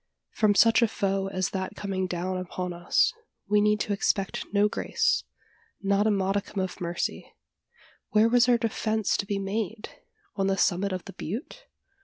[0.31, 3.13] From such a foe as that coming down upon us,
[3.47, 5.25] we need expect no grace
[5.79, 7.35] not a modicum of mercy.
[8.09, 9.89] Where was our defence to be made?
[10.35, 11.67] On the summit of the butte?